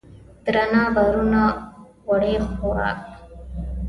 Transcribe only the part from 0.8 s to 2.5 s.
بارونه وړي